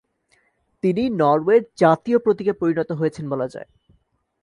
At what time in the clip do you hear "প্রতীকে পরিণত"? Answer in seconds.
2.19-2.89